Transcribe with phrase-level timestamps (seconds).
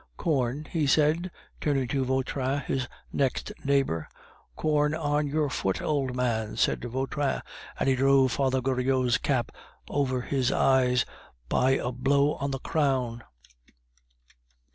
[0.17, 1.29] "Corn?..." he said,
[1.59, 4.07] turning to Vautrin, his next neighbor.
[4.55, 7.39] "Corn on your foot, old man!" said Vautrin,
[7.79, 9.51] and he drove Father Goriot's cap
[9.87, 11.05] down over his eyes
[11.49, 13.23] by a blow on the crown.